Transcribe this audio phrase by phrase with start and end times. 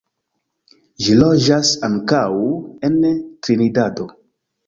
[1.07, 2.23] Ĝi loĝas ankaŭ
[2.89, 2.97] en
[3.49, 4.09] Trinidado.